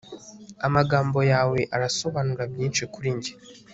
[0.67, 3.33] amagambo yawe arasobanura byinshi kuri njye